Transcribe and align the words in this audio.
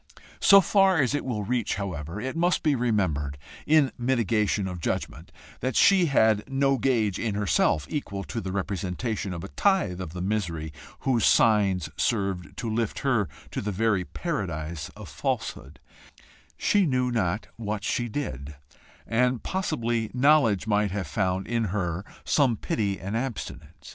So 0.39 0.61
far 0.61 0.99
as 0.99 1.13
it 1.13 1.23
will 1.23 1.43
reach, 1.43 1.75
however, 1.75 2.19
it 2.19 2.35
must 2.35 2.63
be 2.63 2.73
remembered, 2.73 3.37
in 3.67 3.91
mitigation 3.99 4.67
of 4.67 4.79
judgment, 4.81 5.31
that 5.59 5.75
she 5.75 6.07
had 6.07 6.43
no 6.51 6.79
gauge 6.79 7.19
in 7.19 7.35
herself 7.35 7.85
equal 7.87 8.23
to 8.23 8.41
the 8.41 8.51
representation 8.51 9.31
of 9.31 9.43
a 9.43 9.49
tithe 9.49 10.01
of 10.01 10.13
the 10.13 10.19
misery 10.21 10.73
whose 11.01 11.23
signs 11.27 11.87
served 11.97 12.57
to 12.57 12.67
lift 12.67 13.01
her 13.05 13.29
to 13.51 13.61
the 13.61 13.71
very 13.71 14.03
Paradise 14.03 14.89
of 14.95 15.07
falsehood: 15.07 15.79
she 16.57 16.87
knew 16.87 17.11
not 17.11 17.45
what 17.57 17.83
she 17.83 18.09
did, 18.09 18.55
and 19.05 19.43
possibly 19.43 20.09
knowledge 20.15 20.65
might 20.65 20.89
have 20.89 21.05
found 21.05 21.45
in 21.45 21.65
her 21.65 22.03
some 22.25 22.57
pity 22.57 22.99
and 22.99 23.15
abstinence. 23.15 23.89